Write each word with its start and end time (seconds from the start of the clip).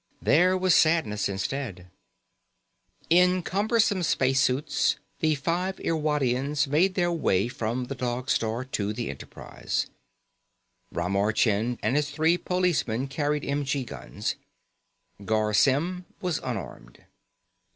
There 0.19 0.57
was 0.57 0.73
sadness 0.73 1.29
instead. 1.29 1.85
In 3.11 3.43
cumbersome 3.43 4.01
spacesuits, 4.01 4.95
the 5.19 5.35
five 5.35 5.75
Irwadians 5.79 6.65
made 6.65 6.95
their 6.95 7.11
way 7.11 7.47
from 7.47 7.85
the 7.85 7.93
Dog 7.93 8.31
Star 8.31 8.65
to 8.65 8.93
the 8.93 9.11
Enterprise. 9.11 9.91
Ramar 10.91 11.33
Chind 11.33 11.77
and 11.83 11.95
his 11.95 12.09
three 12.09 12.39
policemen 12.39 13.09
carried 13.09 13.45
m.g. 13.45 13.83
guns; 13.83 14.37
Garr 15.23 15.53
Symm 15.53 16.05
was 16.19 16.39
unarmed. 16.39 17.05